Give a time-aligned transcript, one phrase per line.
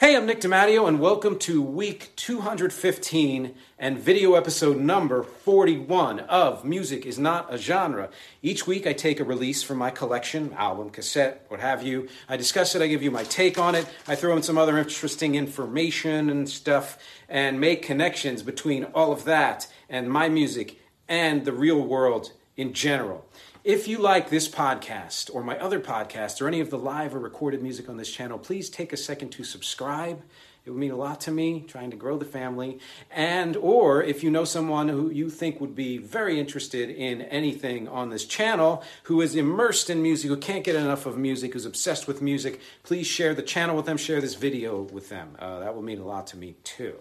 [0.00, 6.64] Hey, I'm Nik DiMatteo, and welcome to week 215 and video episode number 41 of
[6.64, 8.08] Music is Not a Genre.
[8.40, 12.08] Each week, I take a release from my collection album, cassette, what have you.
[12.30, 14.78] I discuss it, I give you my take on it, I throw in some other
[14.78, 16.96] interesting information and stuff,
[17.28, 22.72] and make connections between all of that and my music and the real world in
[22.72, 23.26] general.
[23.62, 27.18] If you like this podcast or my other podcast or any of the live or
[27.18, 30.22] recorded music on this channel, please take a second to subscribe.
[30.64, 32.78] It would mean a lot to me trying to grow the family.
[33.10, 37.86] And or if you know someone who you think would be very interested in anything
[37.86, 41.66] on this channel, who is immersed in music, who can't get enough of music, who's
[41.66, 45.36] obsessed with music, please share the channel with them, share this video with them.
[45.38, 46.96] Uh, that will mean a lot to me too.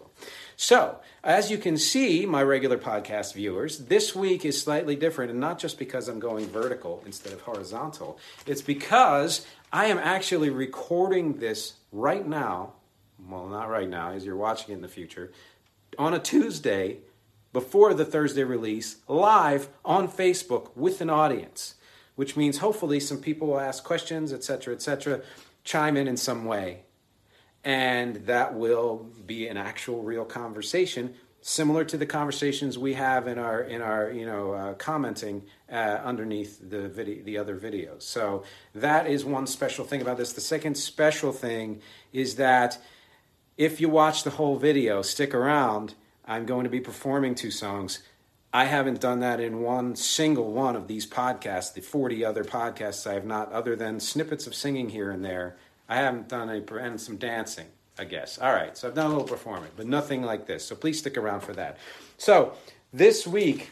[0.61, 5.39] So, as you can see, my regular podcast viewers, this week is slightly different, and
[5.39, 8.19] not just because I'm going vertical instead of horizontal.
[8.45, 12.73] It's because I am actually recording this right now.
[13.25, 15.31] Well, not right now, as you're watching it in the future,
[15.97, 16.97] on a Tuesday
[17.53, 21.75] before the Thursday release, live on Facebook with an audience,
[22.15, 25.21] which means hopefully some people will ask questions, etc., etc.,
[25.63, 26.83] chime in in some way
[27.63, 33.39] and that will be an actual real conversation similar to the conversations we have in
[33.39, 38.03] our in our you know uh, commenting uh, underneath the video the other videos.
[38.03, 38.43] So
[38.75, 40.33] that is one special thing about this.
[40.33, 41.81] The second special thing
[42.11, 42.77] is that
[43.57, 48.03] if you watch the whole video stick around i'm going to be performing two songs.
[48.51, 51.71] I haven't done that in one single one of these podcasts.
[51.71, 55.55] The 40 other podcasts i have not other than snippets of singing here and there
[55.89, 57.65] I haven't done any, and some dancing,
[57.97, 58.37] I guess.
[58.37, 60.63] All right, so I've done a little performing, but nothing like this.
[60.63, 61.77] So please stick around for that.
[62.19, 62.53] So
[62.93, 63.71] this week,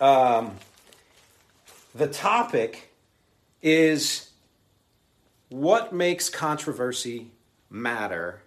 [0.00, 0.52] um,
[1.96, 2.92] the topic
[3.60, 4.30] is
[5.48, 7.32] what makes controversy
[7.68, 8.40] matter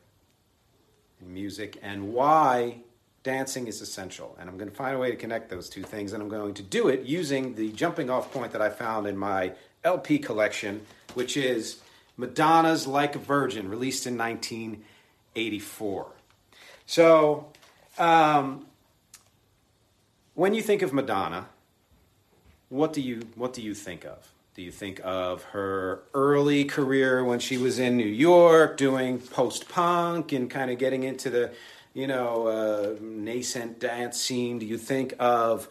[1.21, 2.77] in music and why
[3.23, 4.37] dancing is essential.
[4.39, 6.53] And I'm going to find a way to connect those two things, and I'm going
[6.53, 9.51] to do it using the jumping off point that I found in my
[9.83, 11.82] LP collection, which is
[12.17, 16.07] Madonna's Like a Virgin, released in 1984.
[16.85, 17.47] So,
[17.97, 18.65] um,
[20.35, 21.47] when you think of Madonna,
[22.69, 24.33] what do you what do you think of?
[24.55, 29.67] Do you think of her early career when she was in New York doing post
[29.67, 31.51] punk and kind of getting into the,
[31.95, 34.59] you know, uh, nascent dance scene?
[34.59, 35.67] Do you think of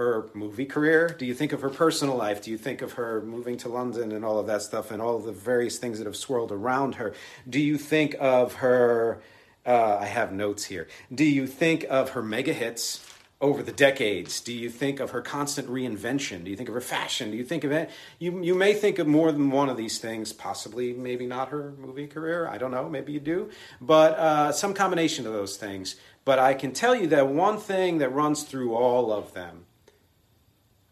[0.00, 1.14] her movie career?
[1.18, 2.42] Do you think of her personal life?
[2.42, 5.18] Do you think of her moving to London and all of that stuff and all
[5.18, 7.12] the various things that have swirled around her?
[7.48, 9.20] Do you think of her?
[9.66, 10.88] Uh, I have notes here.
[11.14, 13.06] Do you think of her mega hits
[13.42, 14.40] over the decades?
[14.40, 16.44] Do you think of her constant reinvention?
[16.44, 17.30] Do you think of her fashion?
[17.30, 17.90] Do you think of it?
[18.18, 21.74] You, you may think of more than one of these things, possibly, maybe not her
[21.78, 22.48] movie career.
[22.48, 22.88] I don't know.
[22.88, 23.50] Maybe you do.
[23.82, 25.96] But uh, some combination of those things.
[26.24, 29.66] But I can tell you that one thing that runs through all of them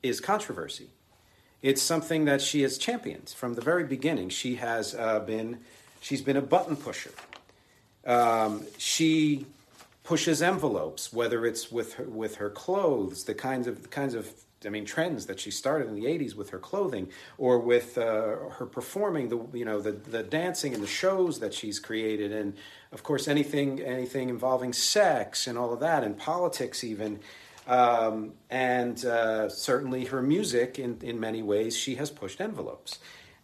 [0.02, 0.88] is controversy.
[1.60, 4.28] It's something that she has championed from the very beginning.
[4.28, 5.58] She has uh, been
[6.00, 7.12] she's been a button pusher.
[8.06, 9.46] Um, she
[10.04, 14.30] pushes envelopes, whether it's with her, with her clothes, the kinds of the kinds of
[14.64, 18.48] I mean trends that she started in the '80s with her clothing, or with uh,
[18.58, 22.54] her performing the you know the the dancing and the shows that she's created, and
[22.92, 27.20] of course anything anything involving sex and all of that, and politics even.
[27.68, 32.98] Um, and uh, certainly her music, in, in many ways, she has pushed envelopes.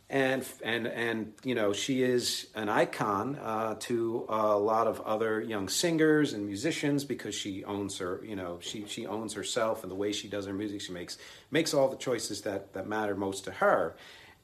[0.09, 5.43] And, and, and you know, she is an icon uh, to a lot of other
[5.43, 9.91] young singers and musicians because she owns her, you know, she, she owns herself and
[9.91, 11.19] the way she does her music, she makes,
[11.51, 13.95] makes all the choices that, that matter most to her.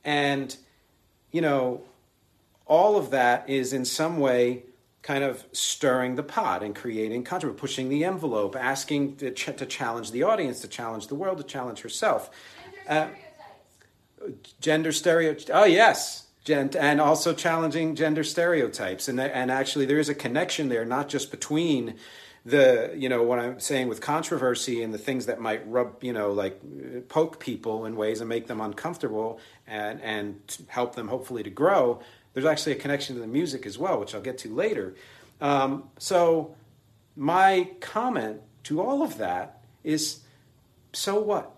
[0.05, 0.55] And,
[1.31, 1.83] you know,
[2.67, 4.65] all of that is in some way
[5.03, 9.67] kind of stirring the pot and creating controversy, pushing the envelope, asking to, ch- to,
[9.67, 12.31] challenge the audience, to challenge the world, to challenge herself.
[14.61, 15.51] Gender stereotypes.
[15.51, 19.09] Uh, gender Oh yes, Gen- and also challenging gender stereotypes.
[19.09, 21.95] And and actually, there is a connection there, not just between
[22.45, 26.13] the you know what I'm saying with controversy and the things that might rub you
[26.13, 26.59] know like
[27.09, 32.01] poke people in ways and make them uncomfortable and and help them hopefully to grow
[32.33, 34.95] there's actually a connection to the music as well, which I'll get to later.
[35.41, 36.55] Um, so,
[37.17, 40.21] my comment to all of that is
[40.93, 41.53] so what?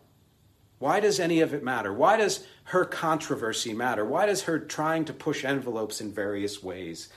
[0.78, 1.92] Why does any of it matter?
[1.92, 4.04] Why does her controversy matter?
[4.04, 7.08] Why does her trying to push envelopes in various ways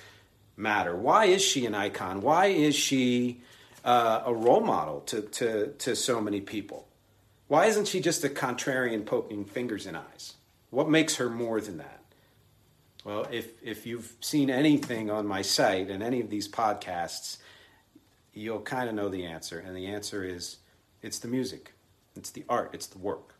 [0.56, 0.96] matter?
[0.96, 2.22] Why is she an icon?
[2.22, 3.42] Why is she
[3.84, 6.88] uh, a role model to, to, to so many people?
[7.48, 10.34] Why isn't she just a contrarian poking fingers in eyes?
[10.70, 12.05] What makes her more than that?
[13.06, 17.38] Well, if, if you've seen anything on my site and any of these podcasts,
[18.34, 19.60] you'll kind of know the answer.
[19.60, 20.58] And the answer is
[21.04, 21.74] it's the music,
[22.16, 23.36] it's the art, it's the work.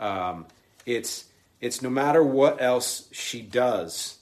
[0.00, 0.46] Um,
[0.84, 1.26] it's,
[1.60, 4.18] it's no matter what else she does,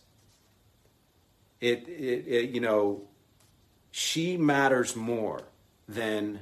[1.62, 3.00] it, it, it, you know,
[3.90, 5.44] she matters more
[5.88, 6.40] than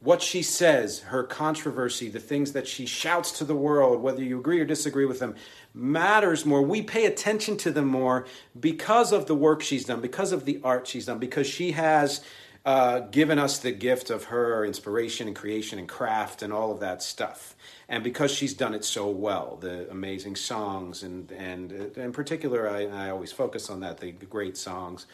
[0.00, 4.38] what she says, her controversy, the things that she shouts to the world, whether you
[4.38, 5.34] agree or disagree with them,
[5.74, 6.62] matters more.
[6.62, 8.26] We pay attention to them more
[8.58, 12.22] because of the work she's done, because of the art she's done, because she has
[12.64, 16.80] uh, given us the gift of her inspiration and creation and craft and all of
[16.80, 17.54] that stuff.
[17.88, 22.86] And because she's done it so well, the amazing songs, and, and in particular, I,
[22.86, 25.06] I always focus on that, the, the great songs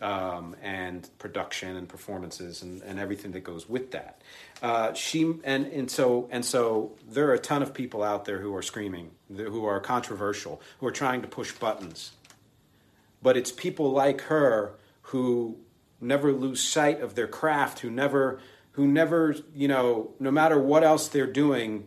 [0.00, 4.22] um, and production and performances and, and everything that goes with that.
[4.62, 8.38] Uh, she and and so and so there are a ton of people out there
[8.38, 12.12] who are screaming, who are controversial, who are trying to push buttons.
[13.22, 15.58] But it's people like her who
[16.00, 18.40] never lose sight of their craft, who never
[18.72, 21.86] who never you know no matter what else they're doing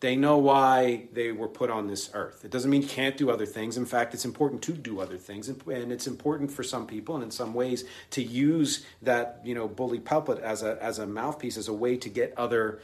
[0.00, 2.44] they know why they were put on this earth.
[2.44, 3.78] It doesn't mean you can't do other things.
[3.78, 7.24] In fact, it's important to do other things, and it's important for some people, and
[7.24, 11.56] in some ways, to use that you know bully pulpit as a as a mouthpiece,
[11.56, 12.80] as a way to get other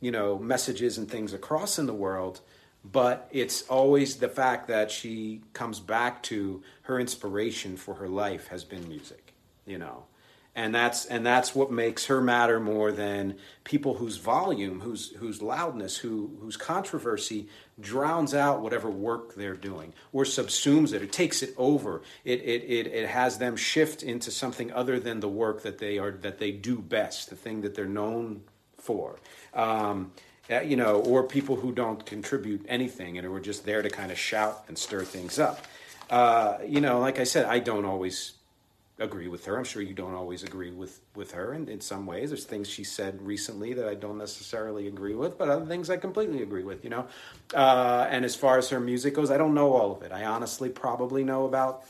[0.00, 2.40] you know messages and things across in the world.
[2.84, 8.48] But it's always the fact that she comes back to her inspiration for her life
[8.48, 9.32] has been music.
[9.64, 10.04] You know,
[10.54, 15.40] and that's and that's what makes her matter more than people whose volume, whose whose
[15.40, 17.48] loudness, who whose controversy
[17.80, 21.02] drowns out whatever work they're doing or subsumes it.
[21.02, 22.02] It takes it over.
[22.24, 25.98] It it it, it has them shift into something other than the work that they
[25.98, 28.42] are that they do best, the thing that they're known
[28.76, 29.18] for.
[29.54, 30.12] Um,
[30.50, 33.88] uh, you know, or people who don't contribute anything and who are just there to
[33.88, 35.64] kind of shout and stir things up.
[36.10, 38.32] Uh, you know, like I said, I don't always
[38.98, 39.56] agree with her.
[39.56, 42.30] I'm sure you don't always agree with, with her in, in some ways.
[42.30, 45.96] There's things she said recently that I don't necessarily agree with, but other things I
[45.96, 47.06] completely agree with, you know.
[47.54, 50.12] Uh, and as far as her music goes, I don't know all of it.
[50.12, 51.84] I honestly probably know about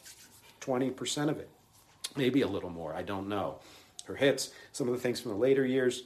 [0.60, 1.50] 20% of it,
[2.16, 2.94] maybe a little more.
[2.94, 3.58] I don't know.
[4.06, 6.04] Her hits, some of the things from the later years,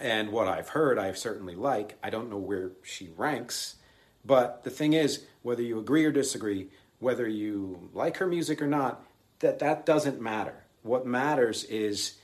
[0.00, 1.96] and what I've heard, I certainly like.
[2.02, 3.76] I don't know where she ranks,
[4.24, 6.68] but the thing is, whether you agree or disagree,
[6.98, 9.04] whether you like her music or not,
[9.44, 10.54] that that doesn't matter.
[10.82, 12.14] What matters is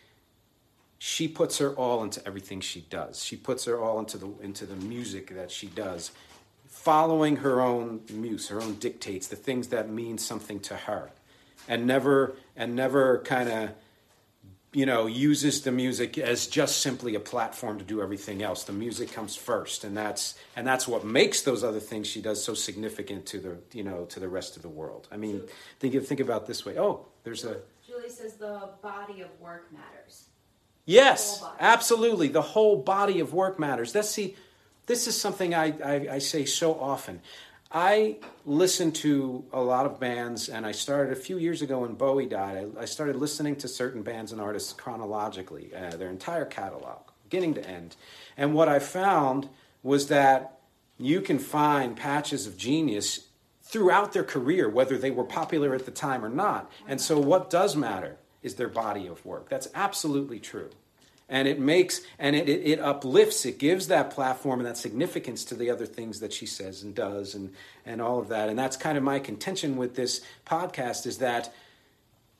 [0.98, 3.22] she puts her all into everything she does.
[3.22, 6.12] She puts her all into the into the music that she does,
[6.68, 11.10] following her own muse, her own dictates, the things that mean something to her,
[11.68, 13.70] and never and never kind of
[14.72, 18.72] you know uses the music as just simply a platform to do everything else the
[18.72, 22.54] music comes first and that's and that's what makes those other things she does so
[22.54, 25.42] significant to the you know to the rest of the world i mean
[25.80, 30.26] think think about this way oh there's a julie says the body of work matters
[30.86, 34.36] yes the absolutely the whole body of work matters that's see
[34.86, 37.20] this is something I, I, I say so often
[37.72, 41.94] I listen to a lot of bands, and I started a few years ago when
[41.94, 42.72] Bowie died.
[42.76, 47.54] I, I started listening to certain bands and artists chronologically, uh, their entire catalog, beginning
[47.54, 47.94] to end.
[48.36, 49.48] And what I found
[49.84, 50.58] was that
[50.98, 53.28] you can find patches of genius
[53.70, 56.70] throughout their career, whether they were popular at the time or not.
[56.86, 59.48] And so, what does matter is their body of work.
[59.48, 60.70] That's absolutely true.
[61.28, 65.44] and it makes and it, it, it, uplifts it gives that platform and that significance
[65.44, 67.52] to the other things that she says and does and
[67.86, 71.52] and all of that and that's kind of my contention with this podcast is that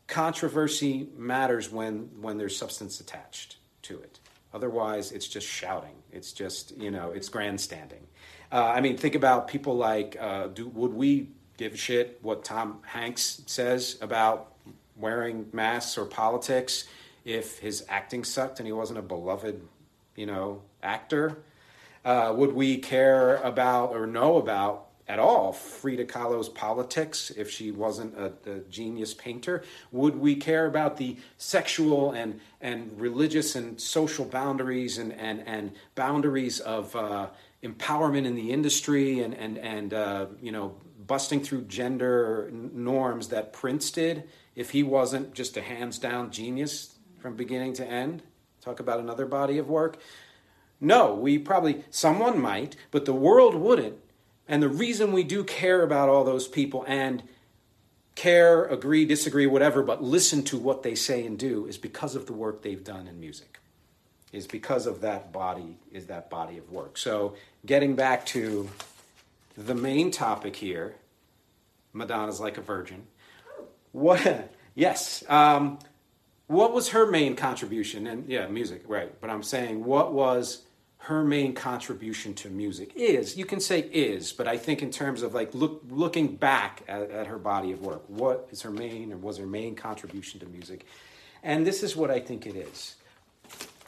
[0.08, 4.18] controversy matters when when there's substance attached to it
[4.52, 8.07] otherwise it's just shouting it's just you know it's grandstanding
[8.52, 12.45] uh, i mean think about people like uh, do, would we give a shit what
[12.45, 14.50] tom hanks says about
[15.00, 16.85] wearing masks or politics
[17.25, 19.61] if his acting sucked and he wasn't a beloved,
[20.14, 21.38] you know, actor?
[22.04, 27.71] Uh, would we care about or know about at all Frida Kahlo's politics if she
[27.71, 29.64] wasn't a, a, genius painter?
[29.92, 35.73] Would we care about the sexual and, and religious and social boundaries and, and, and
[35.95, 37.28] boundaries of uh,
[37.62, 40.75] empowerment in the industry and, and, and uh, you know,
[41.07, 46.95] busting through gender norms that Prince did if he wasn't just a hands down genius
[47.19, 48.23] from beginning to end?
[48.61, 49.99] Talk about another body of work?
[50.80, 53.97] No, we probably, someone might, but the world wouldn't.
[54.50, 57.23] And the reason we do care about all those people and
[58.16, 62.26] care, agree, disagree, whatever, but listen to what they say and do is because of
[62.26, 63.61] the work they've done in music.
[64.33, 66.99] Is because of that body, is that body of work.
[66.99, 68.69] So getting back to
[69.57, 70.97] the main topic here,
[71.92, 73.07] Madonna's like a virgin.
[73.92, 75.23] What yes.
[75.28, 75.78] Um,
[76.49, 78.09] what was her main contribution?
[78.09, 79.12] And yeah, music, right.
[79.21, 80.62] But I'm saying, what was
[81.04, 82.92] her main contribution to music?
[82.95, 86.83] Is, you can say is, but I think in terms of like look, looking back
[86.88, 90.40] at, at her body of work, what is her main or was her main contribution
[90.40, 90.87] to music?
[91.42, 92.97] And this is what I think it is,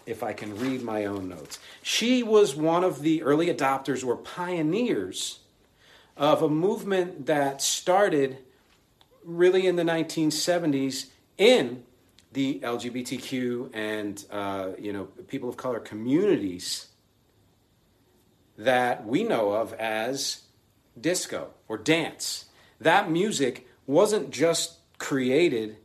[0.07, 1.59] if I can read my own notes.
[1.83, 5.41] She was one of the early adopters or pioneers
[6.17, 8.39] of a movement that started
[9.23, 11.85] really in the 1970s in
[12.33, 16.87] the LGBTQ and uh, you know people of color communities
[18.59, 20.43] that we know of as
[21.01, 22.47] disco or dance.
[22.81, 25.77] That music wasn't just created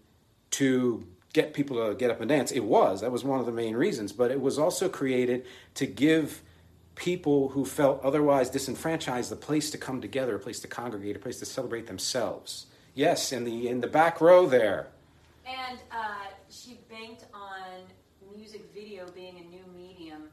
[0.51, 2.51] to get people to get up and dance.
[2.51, 5.45] It was that was one of the main reasons, but it was also created
[5.75, 6.41] to give
[6.95, 11.19] people who felt otherwise disenfranchised a place to come together, a place to congregate, a
[11.19, 12.65] place to celebrate themselves.
[12.95, 14.88] Yes, in the in the back row there.
[15.45, 17.86] And uh, she banked on
[18.36, 20.24] music video being a new medium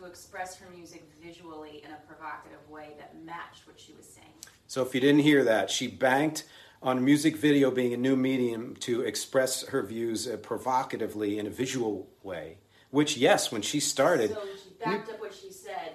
[0.00, 4.26] to express her music visually in a provocative way that matched what she was saying.
[4.66, 6.44] So, if you didn't hear that, she banked
[6.82, 11.50] on music video being a new medium to express her views uh, provocatively in a
[11.50, 12.58] visual way.
[12.90, 15.92] Which, yes, when she started, so she backed up what she said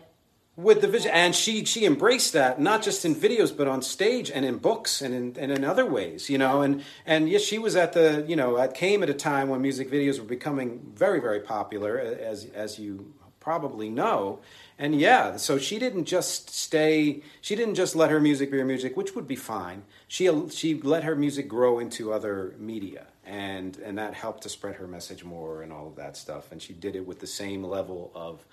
[0.55, 4.31] with the vision and she she embraced that not just in videos but on stage
[4.31, 7.57] and in books and in and in other ways you know and and yes she
[7.57, 10.79] was at the you know it came at a time when music videos were becoming
[10.95, 13.13] very very popular as as you
[13.45, 14.39] probably know
[14.77, 18.65] and yeah so she didn't just stay she didn't just let her music be her
[18.65, 23.77] music which would be fine she she let her music grow into other media and
[23.77, 26.73] and that helped to spread her message more and all of that stuff and she
[26.73, 28.43] did it with the same level of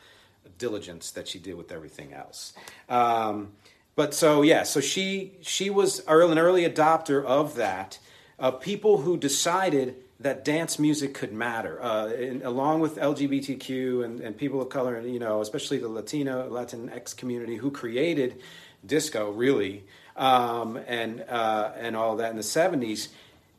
[0.58, 2.52] diligence that she did with everything else.
[2.88, 3.52] Um,
[3.94, 7.99] but so yeah, so she she was an early adopter of that.
[8.38, 14.20] Of people who decided that dance music could matter, uh, in, along with LGBTQ and,
[14.20, 18.40] and people of color, you know, especially the Latino Latinx community who created
[18.84, 19.84] disco, really,
[20.16, 23.08] um, and uh, and all that in the '70s.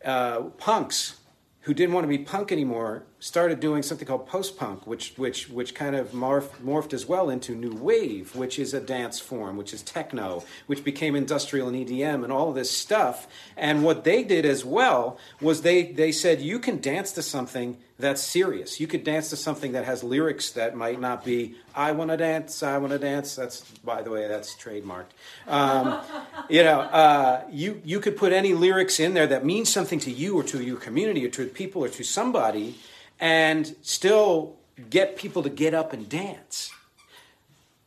[0.04, 1.20] Uh, punks
[1.62, 5.48] who didn't want to be punk anymore started doing something called post punk, which which
[5.48, 9.56] which kind of morphed, morphed as well into new wave, which is a dance form,
[9.56, 13.26] which is techno, which became industrial and EDM and all of this stuff.
[13.56, 17.78] And what they did as well was they they said you can dance to something
[17.98, 18.82] that's serious.
[18.82, 22.18] You could dance to something that has lyrics that might not be "I want to
[22.18, 25.14] dance, I want to dance." That's by the way, that's trademarked.
[25.48, 26.02] Um,
[26.50, 30.12] you know, uh, you you could put any lyrics in there that means something to
[30.12, 32.76] you or to your community or to people or to somebody
[33.24, 34.58] and still
[34.90, 36.74] get people to get up and dance.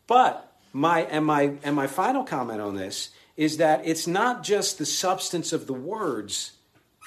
[0.06, 4.78] But my and my and my final comment on this is that it's not just
[4.78, 6.52] the substance of the words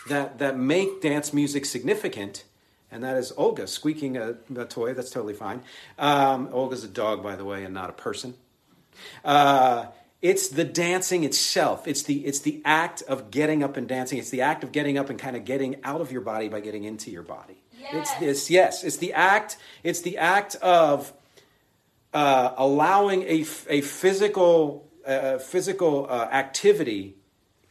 [0.10, 2.44] that that make dance music significant,
[2.92, 4.94] and that is Olga squeaking a, a toy.
[4.94, 5.64] That's totally fine.
[5.98, 8.36] Um, Olga's a dog, by the way, and not a person.
[9.26, 9.88] Uh,
[10.22, 11.88] it's the dancing itself.
[11.88, 14.20] It's the it's the act of getting up and dancing.
[14.20, 16.60] It's the act of getting up and kind of getting out of your body by
[16.60, 17.64] getting into your body.
[17.80, 17.94] Yes.
[17.94, 18.84] It's this yes.
[18.84, 19.58] It's the act.
[19.84, 21.14] It's the act of
[22.14, 27.16] uh, allowing a, a physical uh, physical uh, activity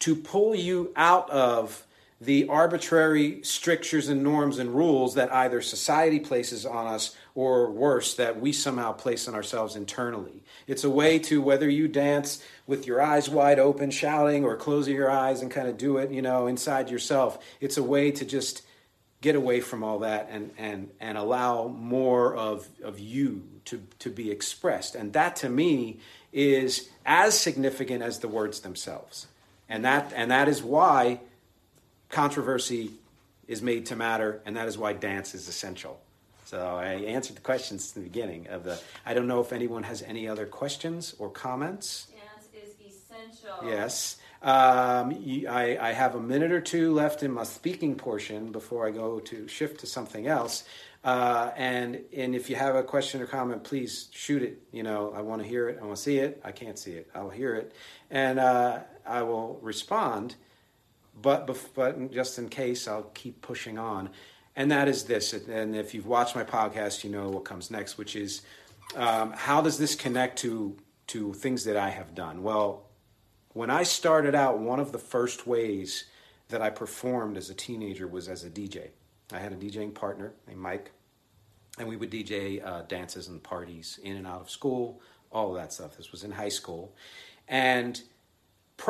[0.01, 1.85] to pull you out of
[2.21, 8.15] the arbitrary strictures and norms and rules that either society places on us or worse
[8.15, 10.43] that we somehow place on ourselves internally.
[10.67, 14.97] It's a way to whether you dance with your eyes wide open, shouting, or closing
[14.97, 17.39] your eyes and kind of do it, you know, inside yourself.
[17.61, 18.63] It's a way to just
[19.21, 24.11] get away from all that and and and allow more of of you to to
[24.11, 24.95] be expressed.
[24.95, 26.01] And that to me
[26.33, 29.27] is as significant as the words themselves.
[29.69, 31.21] And that and that is why
[32.09, 32.93] controversy
[33.47, 36.01] is made to matter, and that is why dance is essential.
[36.45, 38.79] So I answered the questions in the beginning of the.
[39.05, 42.07] I don't know if anyone has any other questions or comments.
[42.07, 43.69] Dance is essential.
[43.69, 44.17] Yes.
[44.41, 45.13] Um,
[45.49, 49.19] I, I have a minute or two left in my speaking portion before I go
[49.19, 50.65] to shift to something else.
[51.05, 54.63] Uh, and and if you have a question or comment, please shoot it.
[54.73, 55.79] You know, I want to hear it.
[55.81, 56.41] I want to see it.
[56.45, 57.09] I can't see it.
[57.15, 57.73] I'll hear it,
[58.11, 60.35] and uh, I will respond.
[61.21, 64.11] But but just in case, I'll keep pushing on.
[64.57, 65.33] And that is this.
[65.33, 68.43] And if you've watched my podcast, you know what comes next, which is
[68.97, 70.77] um, how does this connect to
[71.09, 72.43] to things that I have done?
[72.43, 72.88] Well,
[73.53, 76.05] when I started out, one of the first ways
[76.49, 78.89] that I performed as a teenager was as a DJ.
[79.33, 80.93] I had a DJing partner named Mike,
[81.79, 85.01] and we would DJ uh, dances and parties in and out of school,
[85.31, 85.97] all of that stuff.
[85.97, 86.95] This was in high school.
[87.47, 88.01] And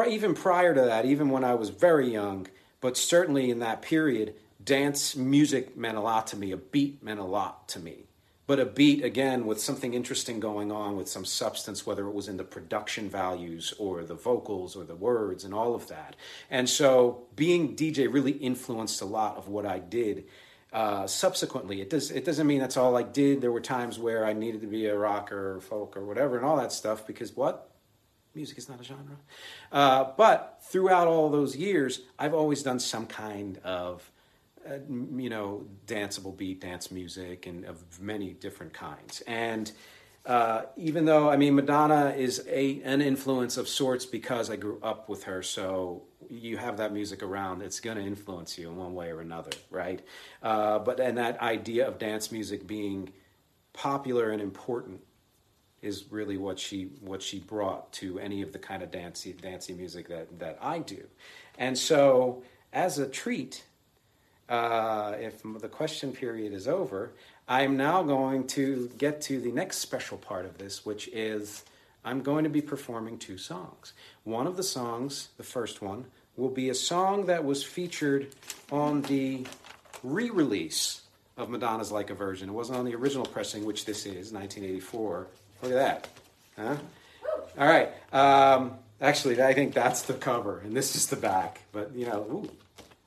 [0.09, 2.47] even prior to that, even when I was very young,
[2.81, 6.53] but certainly in that period, dance music meant a lot to me.
[6.53, 8.08] A beat meant a lot to me
[8.49, 12.29] but a beat again with something interesting going on with some substance whether it was
[12.29, 16.17] in the production values or the vocals or the words and all of that.
[16.51, 20.25] And so being dj really influenced a lot of what i did
[20.71, 21.81] uh, subsequently.
[21.81, 23.43] It does it doesn't mean that's all i did.
[23.43, 26.45] There were times where i needed to be a rocker or folk or whatever and
[26.45, 27.71] all that stuff because what?
[28.35, 29.17] Music is not a genre.
[29.73, 34.11] Uh, but throughout all those years i've always done some kind of
[34.69, 34.79] uh,
[35.17, 39.23] you know, danceable beat, dance music, and of many different kinds.
[39.27, 39.71] And
[40.27, 44.79] uh, even though, I mean, Madonna is a an influence of sorts because I grew
[44.83, 48.77] up with her, so you have that music around, it's going to influence you in
[48.77, 50.03] one way or another, right?
[50.43, 53.13] Uh, but and that idea of dance music being
[53.73, 55.01] popular and important
[55.81, 59.73] is really what she what she brought to any of the kind of dancey dancey
[59.73, 61.07] music that that I do,
[61.57, 63.65] and so as a treat
[64.49, 67.13] uh, if the question period is over,
[67.47, 71.65] I'm now going to get to the next special part of this, which is
[72.05, 73.93] I'm going to be performing two songs.
[74.25, 76.07] One of the songs, the first one,
[76.37, 78.35] will be a song that was featured
[78.71, 79.45] on the
[80.03, 81.03] re release
[81.37, 82.49] of Madonna's Like a Virgin.
[82.49, 85.27] It wasn't on the original pressing, which this is, 1984.
[85.63, 86.09] Look at that.
[86.57, 86.77] Huh?
[87.59, 87.91] All right.
[88.13, 91.63] Um, actually, I think that's the cover, and this is the back.
[91.73, 92.51] But, you know, ooh,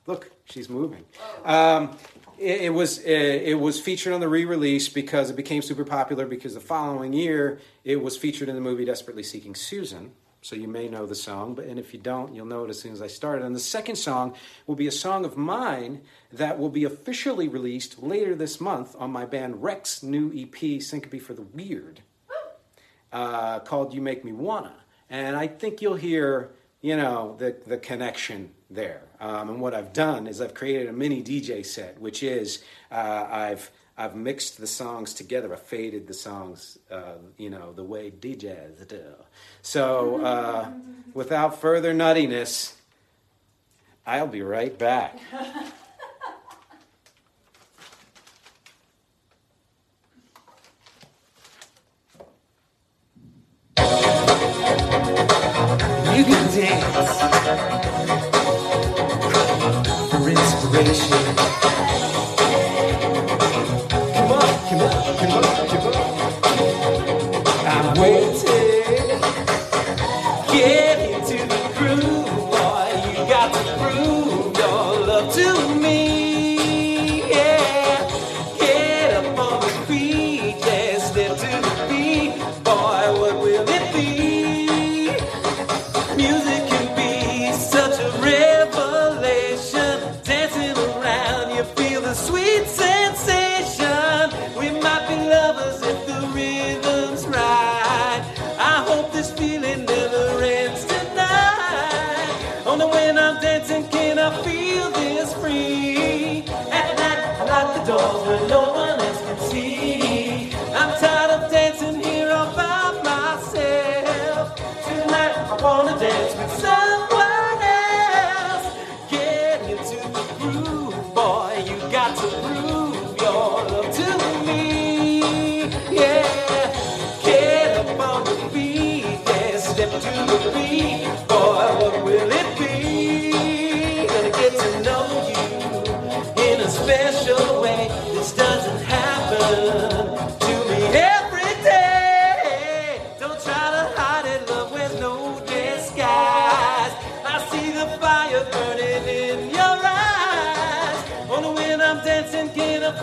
[0.06, 1.04] look, she's moving.
[1.44, 1.96] Um,
[2.38, 6.26] it, it, was it, it, was featured on the re-release because it became super popular
[6.26, 10.12] because the following year it was featured in the movie Desperately Seeking Susan.
[10.44, 12.80] So you may know the song, but and if you don't, you'll know it as
[12.80, 13.44] soon as I started.
[13.44, 14.34] And the second song
[14.66, 16.00] will be a song of mine
[16.32, 21.22] that will be officially released later this month on my band Rex new EP Syncope
[21.22, 22.00] for the Weird,
[23.12, 24.74] uh, called "You Make Me Wanna."
[25.08, 26.50] And I think you'll hear,
[26.82, 29.02] you know, the the connection there.
[29.20, 33.26] Um, and what I've done is I've created a mini DJ set, which is uh,
[33.30, 35.52] I've I've mixed the songs together.
[35.52, 39.14] I faded the songs, uh, you know, the way DJs do.
[39.60, 40.70] So, uh,
[41.14, 42.74] without further nuttiness,
[44.06, 45.18] I'll be right back.
[56.54, 56.92] dance
[60.28, 61.51] inspiration.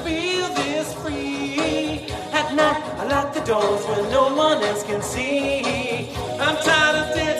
[0.04, 2.06] feel this free.
[2.32, 6.10] At night, I lock the doors where no one else can see.
[6.39, 7.38] I'm tired of dancing.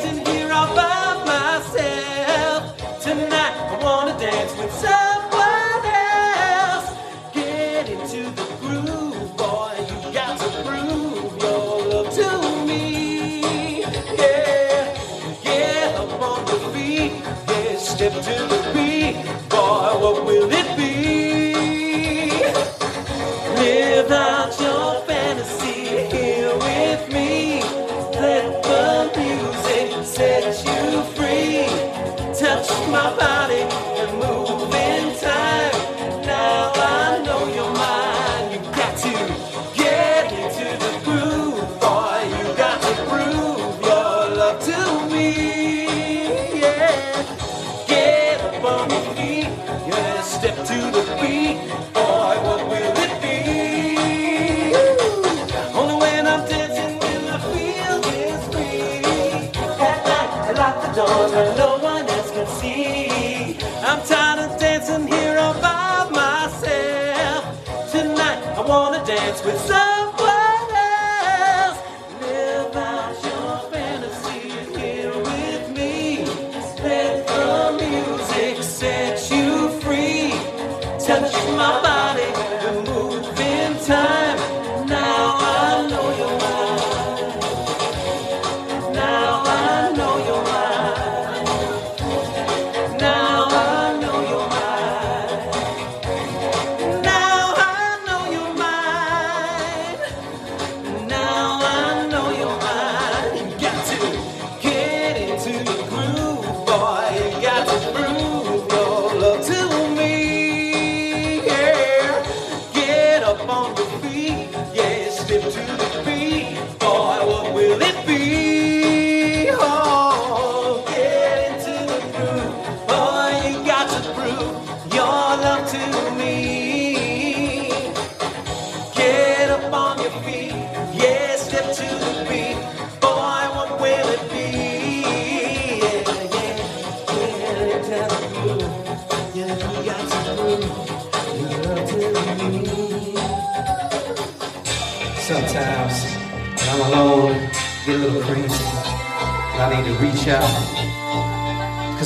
[44.50, 44.89] love to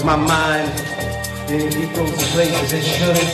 [0.03, 0.69] lose my mind.
[1.49, 3.29] Yeah, it goes to places it shouldn't.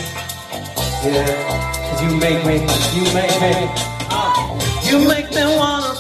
[1.04, 2.56] Yeah, cause you make me,
[2.94, 3.70] you make me,
[4.12, 5.99] uh, you make me wanna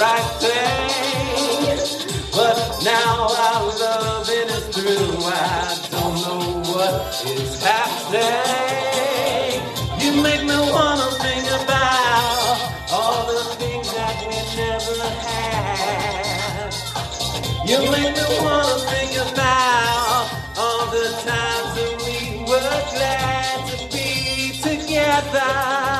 [0.00, 0.88] right thing.
[2.32, 5.20] But now our loving is through.
[5.28, 6.94] I don't know what
[7.26, 9.60] is happening.
[10.00, 12.56] You make me wanna think about
[12.90, 16.72] all the things that we never had.
[17.68, 20.24] You make me wanna think about
[20.56, 24.08] all the times that we were glad to be
[24.62, 25.99] together.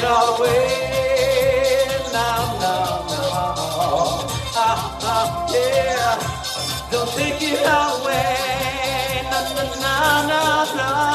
[0.00, 1.86] it away.
[2.12, 4.26] Now, now, now.
[4.56, 6.90] Ah, ah, yeah.
[6.90, 9.22] Don't take it away.
[9.30, 9.94] Na, na, na,
[10.28, 11.09] na, na.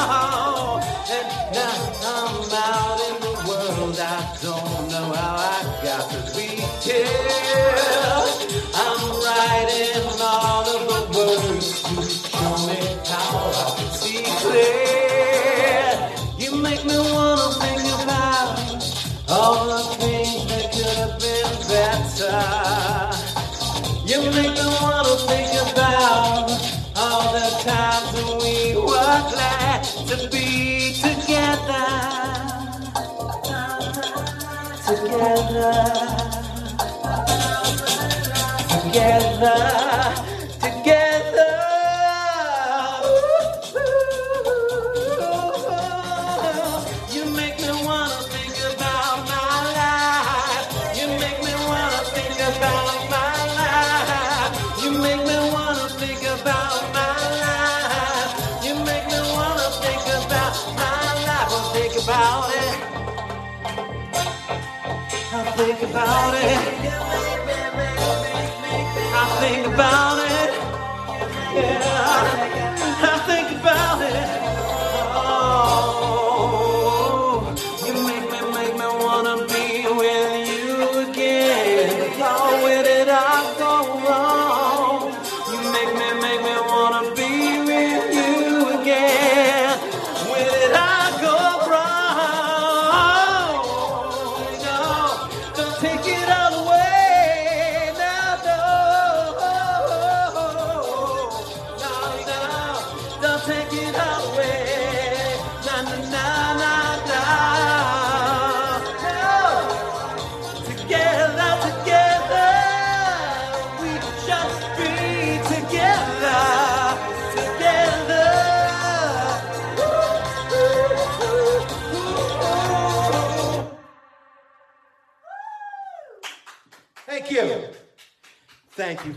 [38.92, 39.85] Together,
[65.76, 66.58] think about it.
[69.12, 70.50] I think about it.
[71.54, 71.82] Yeah,
[73.02, 74.55] I think about it.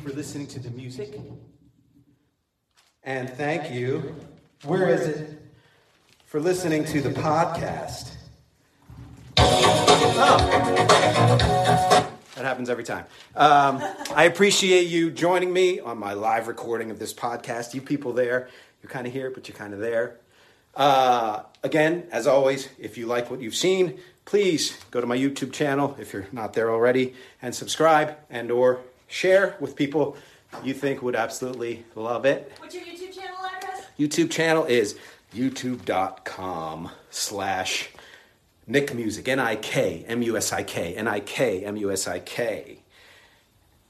[0.10, 1.20] For listening to the music.
[3.04, 4.16] And thank you,
[4.64, 5.40] where is it,
[6.26, 8.16] for listening to the podcast.
[9.38, 10.40] Oh.
[12.36, 13.06] That happens every time.
[13.36, 13.84] Um,
[14.16, 17.76] I appreciate you joining me on my live recording of this podcast.
[17.76, 18.50] You people there,
[18.82, 20.18] you're kind of here, but you're kind of there.
[20.74, 25.54] Uh, again, as always, if you like what you've seen, please go to my YouTube
[25.54, 30.16] channel if you're not there already and subscribe and or share with people
[30.64, 32.52] you think would absolutely love it.
[32.60, 33.86] What's your YouTube channel address?
[34.00, 34.98] YouTube channel is
[35.36, 37.90] youtube.com slash
[38.66, 42.80] Nik Musik, N-I-K, M-U-S-I-K, N-I-K, M-U-S-I-K.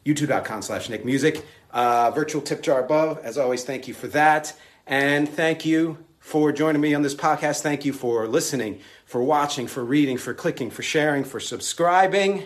[0.05, 1.43] YouTube.com slash Nik Musik.
[1.71, 3.19] Uh, virtual tip jar above.
[3.19, 4.53] As always, thank you for that.
[4.87, 7.61] And thank you for joining me on this podcast.
[7.61, 12.43] Thank you for listening, for watching, for reading, for clicking, for sharing, for subscribing.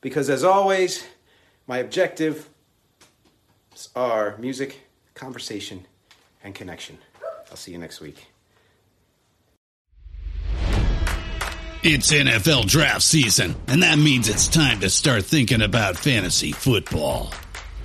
[0.00, 1.04] Because as always,
[1.66, 2.48] my objective
[3.94, 4.80] are music,
[5.14, 5.86] conversation,
[6.44, 6.98] and connection.
[7.50, 8.26] I'll see you next week.
[11.84, 17.32] It's NFL draft season, and that means it's time to start thinking about fantasy football.